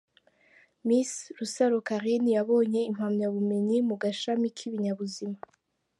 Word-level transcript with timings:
Miss 0.87 1.11
Rusaro 1.37 1.77
Carine: 1.87 2.29
yabonye 2.37 2.79
impamyabumenyi 2.91 3.77
mu 3.87 3.95
gashami 4.01 4.47
k’ibinyabuzima. 4.55 5.37